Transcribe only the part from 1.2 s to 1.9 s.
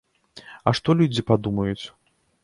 падумаюць?!